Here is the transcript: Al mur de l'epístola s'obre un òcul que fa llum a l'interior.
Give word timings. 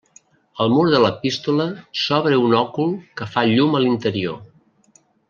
Al 0.63 0.71
mur 0.75 0.85
de 0.93 1.01
l'epístola 1.03 1.67
s'obre 2.03 2.39
un 2.47 2.57
òcul 2.63 2.97
que 3.21 3.29
fa 3.37 3.45
llum 3.53 3.77
a 3.77 3.83
l'interior. 3.85 4.41